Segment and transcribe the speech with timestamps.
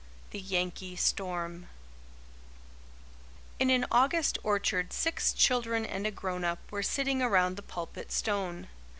[0.31, 1.69] THE YANKEE STORM
[3.59, 8.11] In an August orchard six children and a grown up were sitting around the pulpit
[8.11, 8.67] stone.